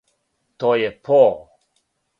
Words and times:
То 0.63 0.71
је 0.85 0.89
по? 1.09 1.21